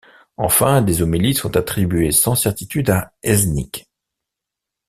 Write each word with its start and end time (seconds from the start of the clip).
Enfin, 0.37 0.81
des 0.81 1.03
homélies 1.03 1.35
sont 1.35 1.55
attribuées 1.57 2.11
sans 2.11 2.33
certitude 2.33 2.89
à 2.89 3.13
Eznik. 3.21 3.87